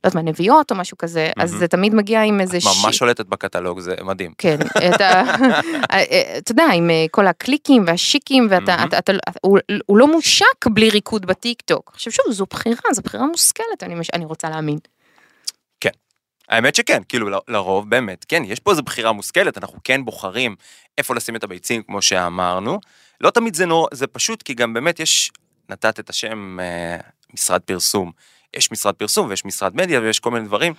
[0.08, 1.50] יודעת מה, נביעות או משהו כזה, אז.
[1.50, 4.32] זה תמיד מגיע עם איזה ממש שולטת בקטלוג, זה מדהים.
[4.38, 4.56] כן,
[4.94, 5.22] אתה,
[6.38, 8.88] אתה יודע, עם אה, כל הקליקים והשיקים, ואתה, מהמם.
[8.88, 11.90] אתה, אתה, הוא, הוא לא מושק בלי ריקוד בטיק טוק.
[11.94, 14.78] עכשיו שוב, זו בחירה, זו בחירה מושכלת, אני, מש- אני רוצה להאמין.
[16.48, 20.56] האמת שכן, כאילו לרוב באמת, כן, יש פה איזו בחירה מושכלת, אנחנו כן בוחרים
[20.98, 22.80] איפה לשים את הביצים, כמו שאמרנו.
[23.20, 25.32] לא תמיד זה נורא, זה פשוט כי גם באמת יש,
[25.68, 26.96] נתת את השם אה,
[27.34, 28.12] משרד פרסום.
[28.56, 30.74] יש משרד פרסום ויש משרד מדיה ויש כל מיני דברים.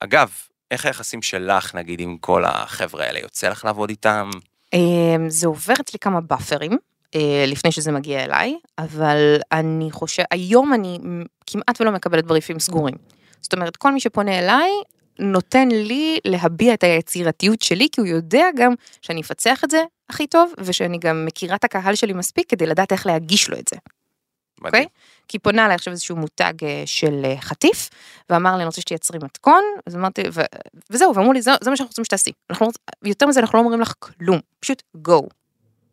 [0.00, 0.30] אגב,
[0.70, 3.18] איך היחסים שלך, נגיד, עם כל החבר'ה האלה?
[3.18, 4.30] יוצא לך לעבוד איתם?
[4.74, 6.78] אה, זה עובר אצלי כמה באפרים.
[7.14, 10.98] אה, לפני שזה מגיע אליי, אבל אני חושב, היום אני
[11.46, 12.94] כמעט ולא מקבלת בריפים סגורים.
[13.42, 14.70] זאת אומרת, כל מי שפונה אליי,
[15.18, 20.26] נותן לי להביע את היצירתיות שלי, כי הוא יודע גם שאני אפצח את זה הכי
[20.26, 23.76] טוב, ושאני גם מכירה את הקהל שלי מספיק כדי לדעת איך להגיש לו את זה.
[24.60, 24.66] מדהים.
[24.66, 24.86] אוקיי?
[25.28, 27.90] כי פונה אליי עכשיו איזשהו מותג אה, של אה, חטיף,
[28.30, 30.40] ואמר לי, אני רוצה שתייצרי מתכון, אז אמרתי, ו...
[30.90, 32.32] וזהו, ואמרו לי, זה, זה מה שאנחנו רוצים שתעשי.
[32.50, 35.26] אנחנו, רוצ- יותר מזה, אנחנו לא אומרים לך כלום, פשוט go.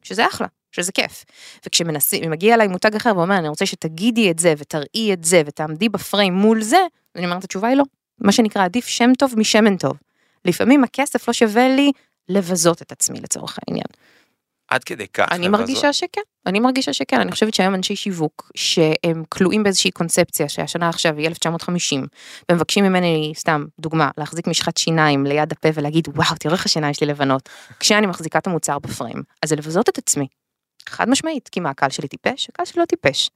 [0.03, 1.25] שזה אחלה, שזה כיף.
[1.65, 5.89] וכשמנסים, מגיע אליי מותג אחר ואומר, אני רוצה שתגידי את זה, ותראי את זה, ותעמדי
[5.89, 6.79] בפריים מול זה,
[7.15, 7.83] אני אומרת, התשובה היא לא.
[8.21, 9.97] מה שנקרא, עדיף שם טוב משמן טוב.
[10.45, 11.91] לפעמים הכסף לא שווה לי
[12.29, 13.85] לבזות את עצמי לצורך העניין.
[14.67, 15.25] עד כדי כך.
[15.31, 15.59] אני לבזות?
[15.59, 20.89] מרגישה שכן, אני מרגישה שכן, אני חושבת שהיום אנשי שיווק שהם כלואים באיזושהי קונספציה שהשנה
[20.89, 22.07] עכשיו היא 1950
[22.51, 27.07] ומבקשים ממני סתם דוגמה להחזיק משחת שיניים ליד הפה ולהגיד וואו תראו איך השיניים שלי
[27.07, 30.27] לבנות כשאני מחזיקה את המוצר בפריים אז זה לבזות את עצמי.
[30.89, 32.49] חד משמעית, כי מה, הקהל שלי טיפש?
[32.49, 33.29] הקהל שלי לא טיפש.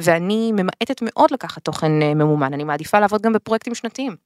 [0.00, 4.16] ואני ממעטת מאוד לקחת תוכן אה, ממומן, אני מעדיפה לעבוד גם בפרויקטים שנתיים.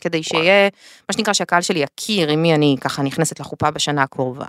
[0.00, 0.68] כדי שיהיה,
[1.08, 4.46] מה שנקרא שהקהל שלי יכיר עם מי אני ככה נכנסת לחופה בשנה הקרובה,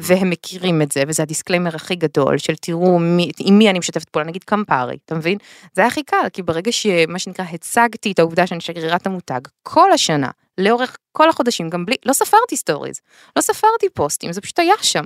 [0.00, 3.78] והם מכירים את זה, וזה ה disclaimer הכי גדול של תראו מי, עם מי אני
[3.78, 5.38] משתפת פעולה, נגיד קמפרי, אתה מבין?
[5.72, 9.92] זה היה הכי קל, כי ברגע שמה שנקרא הצגתי את העובדה שאני שגרירת המותג, כל
[9.92, 13.00] השנה, לאורך כל החודשים, גם בלי, לא ספרתי stories,
[13.36, 15.04] לא ספרתי פוסטים, זה פשוט היה שם.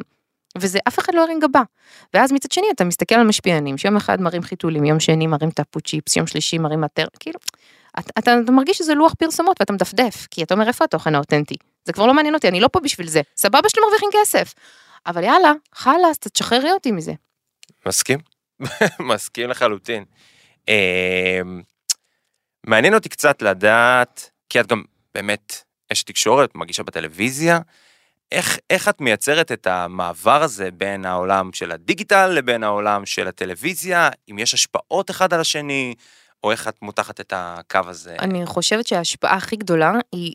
[0.59, 1.63] וזה אף אחד לא הרים גבה.
[2.15, 5.81] ואז מצד שני אתה מסתכל על משפיענים שיום אחד מראים חיתולים, יום שני מראים טאפו
[5.81, 7.39] צ'יפס, יום שלישי מראים מטר, כאילו,
[7.99, 11.55] אתה, אתה, אתה מרגיש שזה לוח פרסומות ואתה מדפדף, כי אתה אומר איפה התוכן האותנטי.
[11.85, 13.21] זה כבר לא מעניין אותי, אני לא פה בשביל זה.
[13.37, 14.55] סבבה שאתם מרוויחים כסף.
[15.07, 17.13] אבל יאללה, חלאס, תשחררי אותי מזה.
[17.87, 18.19] מסכים,
[19.13, 20.05] מסכים לחלוטין.
[20.69, 21.41] אה,
[22.67, 24.83] מעניין אותי קצת לדעת, כי את גם
[25.15, 25.63] באמת
[25.93, 27.59] אשת תקשורת, מגישה בטלוויזיה,
[28.33, 34.09] איך, איך את מייצרת את המעבר הזה בין העולם של הדיגיטל לבין העולם של הטלוויזיה,
[34.31, 35.95] אם יש השפעות אחד על השני,
[36.45, 38.17] או איך את מותחת את הקו הזה?
[38.19, 40.35] אני חושבת שההשפעה הכי גדולה היא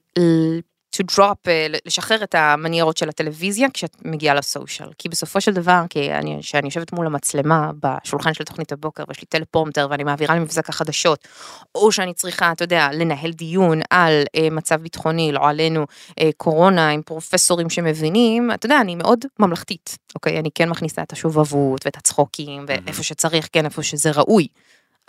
[0.96, 4.90] to drop, אה, לשחרר את המניירות של הטלוויזיה כשאת מגיעה לסושיאל.
[4.98, 9.88] כי בסופו של דבר, כשאני יושבת מול המצלמה בשולחן של תוכנית הבוקר ויש לי טלפורמטר
[9.90, 11.28] ואני מעבירה למבזק החדשות,
[11.76, 15.86] או שאני צריכה, אתה יודע, לנהל דיון על אה, מצב ביטחוני, לא עלינו,
[16.20, 20.40] אה, קורונה עם פרופסורים שמבינים, אתה יודע, אני מאוד ממלכתית, אוקיי?
[20.40, 24.48] אני כן מכניסה את השובבות ואת הצחוקים ואיפה שצריך, כן, איפה שזה ראוי.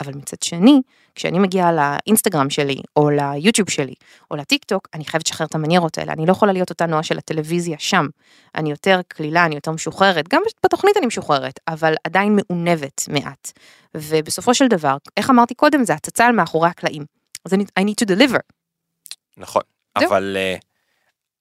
[0.01, 0.81] אבל מצד שני,
[1.15, 3.93] כשאני מגיעה לאינסטגרם שלי, או ליוטיוב שלי,
[4.31, 7.03] או לטיק טוק, אני חייבת לשחרר את המניירות האלה, אני לא יכולה להיות אותה נועה
[7.03, 8.07] של הטלוויזיה שם.
[8.55, 13.51] אני יותר קלילה, אני יותר משוחררת, גם בתוכנית אני משוחררת, אבל עדיין מעונבת מעט.
[13.95, 17.05] ובסופו של דבר, איך אמרתי קודם, זה הצצה על מאחורי הקלעים.
[17.45, 18.39] אז אני, I need to deliver.
[19.37, 19.61] נכון,
[19.95, 20.55] אבל, אה,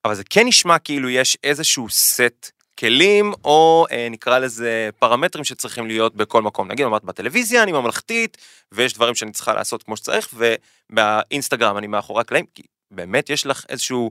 [0.04, 5.86] אבל זה כן נשמע כאילו יש איזשהו סט כלים, או אה, נקרא לזה פרמטרים שצריכים
[5.86, 6.68] להיות בכל מקום.
[6.68, 8.36] נגיד, אמרת בטלוויזיה אני ממלכתית,
[8.72, 13.64] ויש דברים שאני צריכה לעשות כמו שצריך, ובאינסטגרם אני מאחורי הקלעים, כי באמת יש לך
[13.68, 14.10] איזשהו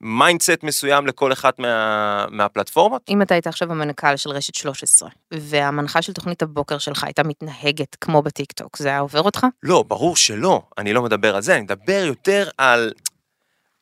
[0.00, 3.02] mindset מסוים לכל אחת מה, מהפלטפורמות?
[3.08, 7.96] אם אתה היית עכשיו המנכ"ל של רשת 13, והמנחה של תוכנית הבוקר שלך הייתה מתנהגת
[8.00, 9.46] כמו בטיקטוק, זה היה עובר אותך?
[9.62, 12.92] לא, ברור שלא, אני לא מדבר על זה, אני מדבר יותר על...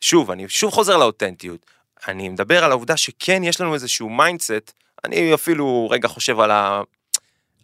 [0.00, 1.66] שוב, אני שוב חוזר לאותנטיות.
[2.08, 4.72] אני מדבר על העובדה שכן יש לנו איזשהו mindset,
[5.04, 6.82] אני אפילו רגע חושב על, ה...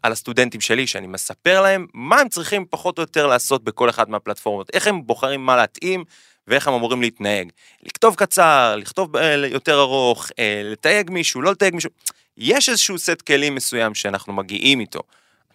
[0.03, 4.09] על הסטודנטים שלי, שאני מספר להם מה הם צריכים פחות או יותר לעשות בכל אחת
[4.09, 6.05] מהפלטפורמות, איך הם בוחרים מה להתאים
[6.46, 7.53] ואיך הם אמורים להתנהג.
[7.83, 11.90] לכתוב קצר, לכתוב אה, יותר ארוך, אה, לתייג מישהו, לא לתייג מישהו,
[12.37, 15.01] יש איזשהו סט כלים מסוים שאנחנו מגיעים איתו.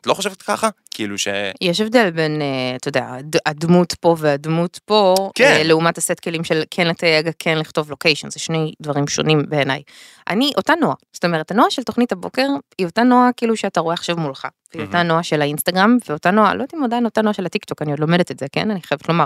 [0.04, 0.70] את לא חושבת ככה?
[0.92, 1.28] כאילו ש...
[1.62, 5.44] יש הבדל בין, אה, אתה יודע, הדמות פה והדמות פה, כן.
[5.44, 9.82] אה, לעומת הסט כלים של כן לתייג, כן לכתוב לוקיישן, זה שני דברים שונים בעיניי.
[10.30, 13.94] אני אותה נועה, זאת אומרת, הנועה של תוכנית הבוקר היא אותה נועה כאילו שאתה רואה
[13.94, 14.48] עכשיו מולך.
[14.74, 17.82] היא אותה נועה של האינסטגרם, ואותה נועה, לא יודעת אם עדיין אותה נועה של הטיקטוק,
[17.82, 18.72] אני עוד לומדת את זה, כן?
[18.72, 19.26] אני חייבת לומר.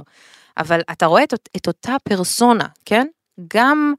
[0.58, 3.08] אבל אתה רואה את, את אותה פרסונה, כן?
[3.54, 3.94] גם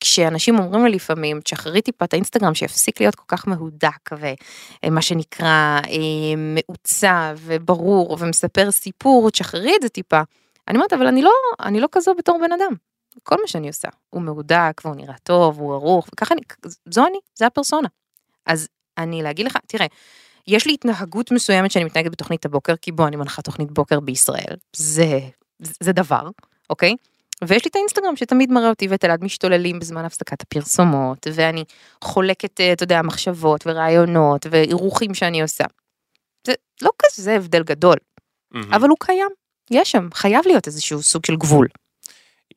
[0.00, 4.10] כשאנשים אומרים לי לפעמים, תשחררי טיפה את האינסטגרם שיפסיק להיות כל כך מהודק
[4.84, 10.20] ומה שנקרא אה, מעוצב וברור ומספר סיפור, תשחררי את זה טיפה.
[10.68, 12.74] אני אומרת, אבל אני לא, אני לא כזו בתור בן אדם.
[13.22, 16.42] כל מה שאני עושה, הוא מהודק והוא נראה טוב, הוא ערוך, וככה אני,
[16.90, 17.88] זו אני, זה הפרסונה.
[18.46, 19.86] אז אני להגיד לך, תראה,
[20.46, 24.56] יש לי התנהגות מסוימת שאני מתנהגת בתוכנית הבוקר, כי בוא, אני מנחה תוכנית בוקר בישראל,
[24.76, 25.18] זה,
[25.58, 26.28] זה דבר,
[26.70, 26.96] אוקיי?
[27.44, 31.64] ויש לי את האינסטגרם שתמיד מראה אותי ואת אלעד משתוללים בזמן הפסקת הפרסומות, ואני
[32.04, 35.64] חולקת, אה, אתה יודע, מחשבות ורעיונות ואירוחים שאני עושה.
[36.46, 38.76] זה לא כזה הבדל גדול, mm-hmm.
[38.76, 39.28] אבל הוא קיים,
[39.70, 41.68] יש שם, חייב להיות איזשהו סוג של גבול.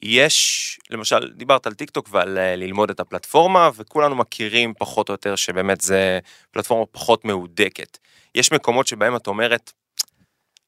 [0.01, 5.13] יש, למשל, דיברת על טיק טוק ועל אה, ללמוד את הפלטפורמה, וכולנו מכירים פחות או
[5.13, 6.19] יותר שבאמת זה
[6.51, 7.97] פלטפורמה פחות מהודקת.
[8.35, 9.71] יש מקומות שבהם את אומרת,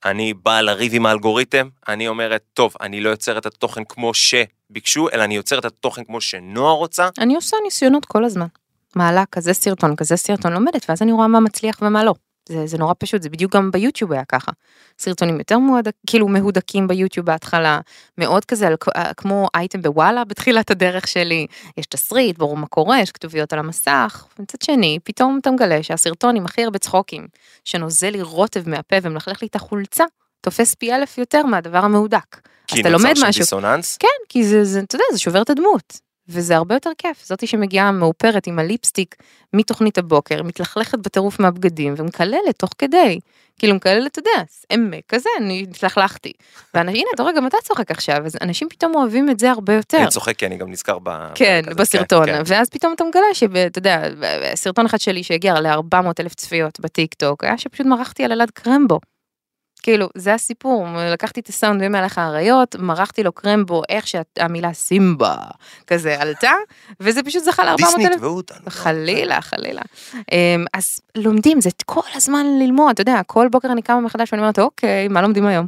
[0.06, 5.10] אני באה לריב עם האלגוריתם, אני אומרת, טוב, אני לא יוצרת את התוכן כמו שביקשו,
[5.13, 7.10] אלא אני יוצרת את התוכן כמו שנועה רוצה.
[7.18, 8.48] אני עושה ניסיונות כל הזמן.
[8.96, 12.13] מעלה כזה סרטון, כזה סרטון לומדת, ואז אני רואה מה מצליח ומה לא.
[12.50, 14.52] זה, זה נורא פשוט, זה בדיוק גם ביוטיוב היה ככה.
[15.00, 17.80] סרטונים יותר מועד, כאילו מהודקים ביוטיוב בהתחלה,
[18.18, 23.12] מאוד כזה, אה, כמו אייטם בוואלה בתחילת הדרך שלי, יש תסריט, ברור מה קורה, יש
[23.12, 27.28] כתוביות על המסך, ומצד שני, פתאום אתה מגלה שהסרטון עם הכי הרבה צחוקים,
[27.64, 30.04] שנוזל לי רוטב מהפה ומלכלך לי את החולצה,
[30.42, 32.40] תופס פי אלף יותר מהדבר המהודק.
[32.68, 33.98] כי נוצר שם דיסוננס?
[33.98, 36.05] כן, כי זה, זה, אתה יודע, זה שובר את הדמות.
[36.30, 37.26] וזה הרבה יותר כיף.
[37.26, 39.16] זאתי שמגיעה מאופרת עם הליפסטיק
[39.54, 43.20] מתוכנית הבוקר, מתלכלכת בטירוף מהבגדים ומקללת תוך כדי.
[43.60, 46.32] כאילו מקללת, אתה יודע, עמק כזה, אני התלכלכתי.
[46.74, 49.98] והנה, אתה רואה, גם אתה צוחק עכשיו, אז אנשים פתאום אוהבים את זה הרבה יותר.
[49.98, 51.10] אני צוחק כי אני גם נזכר ב...
[51.36, 52.42] כן, כזה, בסרטון, כן.
[52.46, 54.04] ואז פתאום אתה מגלה שאתה יודע,
[54.56, 59.00] סרטון אחד שלי שהגיע ל-400 אלף צפיות בטיק טוק, היה שפשוט מרחתי על אלעד קרמבו.
[59.86, 65.36] כאילו, זה הסיפור, לקחתי את הסאונד ממלך האריות, מרחתי לו קרמבו, איך שהמילה סימבה
[65.88, 66.52] כזה עלתה,
[67.00, 68.15] וזה פשוט זכה ל-400 דיסני אלף.
[68.15, 68.60] יתבעו אותנו.
[68.69, 69.82] חלילה, חלילה.
[70.13, 74.41] אמ, אז לומדים, זה כל הזמן ללמוד, אתה יודע, כל בוקר אני קמה מחדש ואני
[74.41, 75.67] אומרת, אוקיי, מה לומדים היום?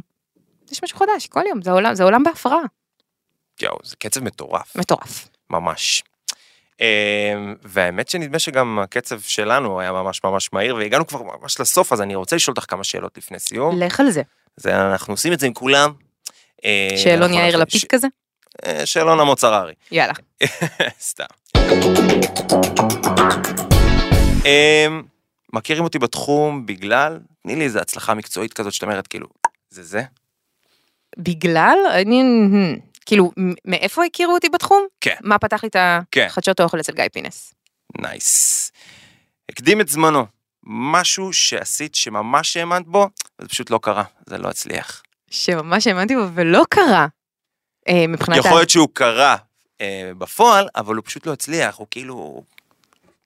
[0.72, 2.62] יש משהו חדש, כל יום, זה עולם, זה עולם בהפרעה,
[3.62, 4.76] יואו, זה קצב מטורף.
[4.76, 5.28] מטורף.
[5.50, 6.02] ממש.
[6.80, 6.86] אמ,
[7.62, 12.14] והאמת שנדמה שגם הקצב שלנו היה ממש ממש מהיר והגענו כבר ממש לסוף אז אני
[12.14, 13.78] רוצה לשאול אותך כמה שאלות לפני סיום.
[13.82, 14.22] לך על זה.
[14.56, 15.92] זה אנחנו עושים את זה עם כולם.
[16.64, 18.06] אה, שאלון יאיר לפיד ש- כזה?
[18.66, 19.72] אה, שאלון המוצררי.
[19.92, 20.12] יאללה.
[21.00, 21.24] סתם.
[24.44, 25.02] אמ,
[25.52, 29.26] מכירים אותי בתחום בגלל, תני לי איזה הצלחה מקצועית כזאת שאת אומרת כאילו,
[29.70, 30.02] זה זה?
[31.18, 32.22] בגלל, אני,
[33.08, 33.32] כאילו,
[33.64, 34.86] מאיפה הכירו אותי בתחום?
[35.00, 35.14] כן.
[35.20, 35.76] מה פתח לי את
[36.10, 36.26] כן.
[36.26, 37.54] החדשות האוכל אצל גיא פינס?
[37.98, 38.72] Nice.
[39.48, 40.26] הקדים את זמנו.
[40.66, 45.02] משהו שעשית שממש האמנת בו, וזה פשוט לא קרה, זה לא הצליח.
[45.30, 47.06] שממש האמנתי בו ולא קרה.
[47.88, 48.38] אה, מבחינת...
[48.38, 49.36] יכול להיות שהוא קרה
[49.80, 52.42] אה, בפועל, אבל הוא פשוט לא הצליח, הוא כאילו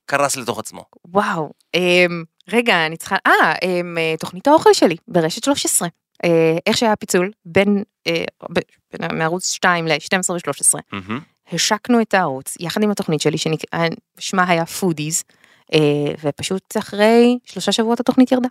[0.07, 0.85] קרס לתוך עצמו.
[1.05, 5.88] וואו, אמ, רגע, אני צריכה, אה, אמ, אה, תוכנית האוכל שלי ברשת 13.
[6.24, 10.80] אה, איך שהיה פיצול בין, אה, בין מערוץ 2 ל-12 ו-13.
[10.92, 11.20] מהמם.
[11.52, 15.25] השקנו את הערוץ יחד עם התוכנית שלי ששמה היה Foodies,
[15.74, 15.78] אה,
[16.22, 18.48] ופשוט אחרי שלושה שבועות התוכנית ירדה.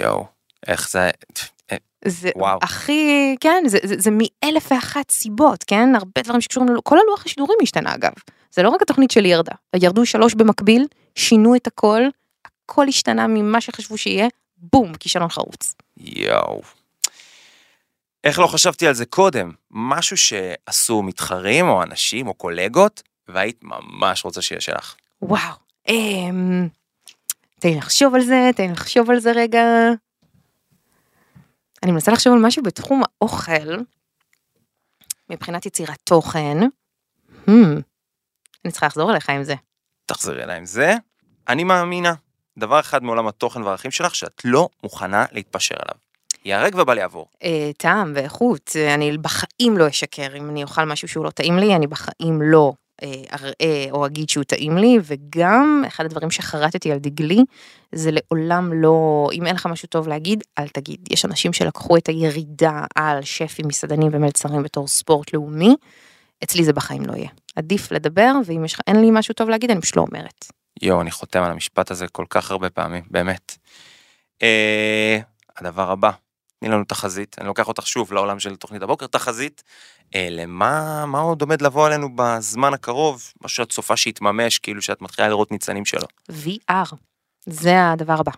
[0.00, 0.24] יואו,
[0.66, 1.10] איך זה...
[1.72, 2.58] אה, זה וואו.
[2.62, 5.94] הכי, כן, זה, זה, זה מאלף ואחת סיבות, כן?
[5.94, 8.12] הרבה דברים שקשורים, כל הלוח השידורים השתנה אגב.
[8.52, 12.02] זה לא רק התוכנית שלי ירדה, ירדו שלוש במקביל, שינו את הכל,
[12.44, 14.28] הכל השתנה ממה שחשבו שיהיה,
[14.62, 15.74] בום, כישלון חרוץ.
[15.96, 16.62] יואו.
[18.24, 19.52] איך לא חשבתי על זה קודם?
[19.70, 24.94] משהו שעשו מתחרים או אנשים או קולגות, והיית ממש רוצה שיהיה שלך.
[25.22, 25.54] וואו,
[25.88, 26.68] אמ...
[27.60, 29.62] תן לי לחשוב על זה, תן לי לחשוב על זה רגע.
[31.82, 33.76] אני מנסה לחשוב על משהו בתחום האוכל,
[35.30, 36.58] מבחינת יצירת תוכן.
[37.46, 37.50] Hmm,
[38.64, 39.54] אני צריכה לחזור אליך עם זה.
[40.06, 40.94] תחזרי אליי עם זה.
[41.48, 42.14] אני מאמינה,
[42.58, 45.96] דבר אחד מעולם התוכן והערכים שלך, שאת לא מוכנה להתפשר עליו.
[46.44, 47.26] ייהרג ובל יעבור.
[47.42, 51.76] אה, טעם ואיכות, אני בחיים לא אשקר אם אני אוכל משהו שהוא לא טעים לי,
[51.76, 56.98] אני בחיים לא אה, אראה או אגיד שהוא טעים לי, וגם אחד הדברים שחרטתי על
[56.98, 57.44] דגלי,
[57.92, 61.00] זה לעולם לא, אם אין לך משהו טוב להגיד, אל תגיד.
[61.10, 65.76] יש אנשים שלקחו את הירידה על שפים, מסעדנים ומלצרים בתור ספורט לאומי,
[66.44, 67.28] אצלי זה בחיים לא יהיה.
[67.56, 70.46] עדיף לדבר, ואם יש לך, אין לי משהו טוב להגיד, אני פשוט לא אומרת.
[70.82, 73.56] יואו, אני חותם על המשפט הזה כל כך הרבה פעמים, באמת.
[74.42, 75.18] אה,
[75.56, 76.10] הדבר הבא,
[76.60, 79.62] תני לנו תחזית, אני לוקח אותך שוב לעולם של תוכנית הבוקר, תחזית,
[80.14, 85.02] אה, למה מה עוד עומד לבוא עלינו בזמן הקרוב, משהו שאת צופה שיתממש, כאילו שאת
[85.02, 86.06] מתחילה לראות ניצנים שלו.
[86.30, 86.94] VR,
[87.46, 88.32] זה הדבר הבא.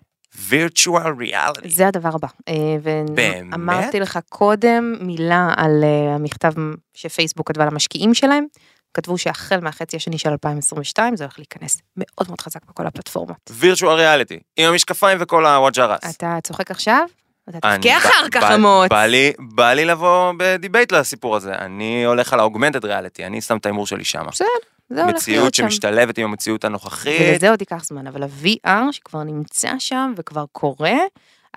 [0.51, 1.69] virtual reality.
[1.69, 2.29] זה הדבר הבא.
[2.49, 3.45] אה, באמת?
[3.53, 6.53] ואמרתי לך קודם מילה על אה, המכתב
[6.95, 8.47] שפייסבוק כתבה למשקיעים שלהם.
[8.95, 13.51] כתבו שהחל מהחצי השני של 2022 זה הולך להיכנס מאוד מאוד חזק בכל הפלטפורמות.
[13.61, 16.17] virtual reality, עם המשקפיים וכל הוואג'רס.
[16.17, 17.03] אתה צוחק עכשיו?
[17.49, 18.89] אתה תבכה אחר כך בא- אמוץ.
[18.91, 23.27] בא לי, בא לי לבוא ב debate לסיפור הזה, אני הולך על ה augmented reality,
[23.27, 24.25] אני שם את ההימור שלי שם.
[24.31, 24.47] בסדר,
[24.91, 25.63] זה הולך מציאות להיות שם.
[25.65, 27.21] שמשתלבת עם המציאות הנוכחית.
[27.33, 30.95] ולזה עוד ייקח זמן, אבל ה-VR שכבר נמצא שם וכבר קורה,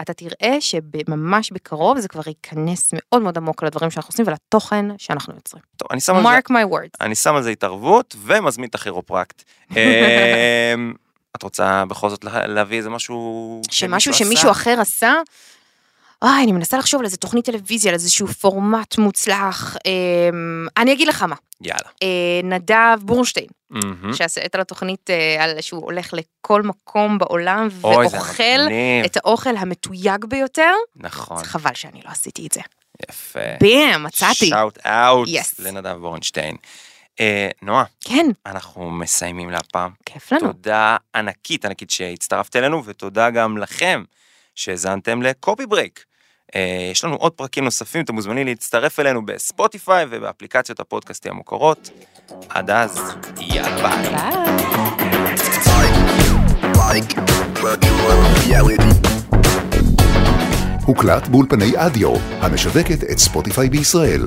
[0.01, 5.33] אתה תראה שממש בקרוב זה כבר ייכנס מאוד מאוד עמוק לדברים שאנחנו עושים ולתוכן שאנחנו
[5.35, 5.63] יוצרים.
[5.77, 6.97] טוב, אני שם על זה mark my words.
[7.01, 9.43] אני שם על זה התערבות ומזמין את הכירופרקט.
[9.71, 10.93] אמ,
[11.37, 14.25] את רוצה בכל זאת לה- להביא איזה משהו שמשהו עשה?
[14.25, 15.13] שמישהו אחר עשה,
[16.21, 19.77] אוי, אני מנסה לחשוב על איזה תוכנית טלוויזיה, על איזשהו פורמט מוצלח.
[19.85, 21.89] אמ, אני אגיד לך מה, יאללה.
[22.03, 22.07] אה,
[22.43, 24.13] נדב בורנשטיין, מהמם.
[24.13, 28.43] שעשה את התוכנית אה, על שהוא הולך לכל מקום בעולם אוי, זה ואוכל.
[29.05, 32.61] את האוכל המתויג ביותר, נכון, אז חבל שאני לא עשיתי את זה.
[33.09, 33.39] יפה.
[33.61, 34.45] באם, מצאתי.
[34.49, 35.55] Shout out Yes.
[35.59, 36.55] לנדב בורנשטיין.
[37.19, 39.91] אה, נועה, כן, אנחנו מסיימים להפעם.
[40.05, 40.53] כיף לנו.
[40.53, 44.03] תודה ענקית ענקית שהצטרפת אלינו, ותודה גם לכם
[44.57, 46.05] שהאזנתם לקופי ברייק.
[46.55, 51.89] אה, יש לנו עוד פרקים נוספים, אתם מוזמנים להצטרף אלינו בספוטיפיי ובאפליקציות הפודקאסטים המוכרות.
[52.49, 53.95] עד אז, יאללה
[56.73, 57.01] ביי.
[60.85, 64.21] הוקלט באולפני אדיו, המשווקת את ספוטיפיי בישראל.